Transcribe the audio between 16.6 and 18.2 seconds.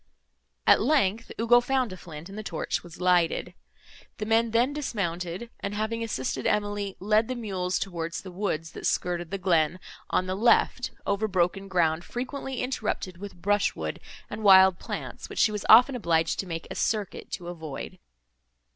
a circuit to avoid.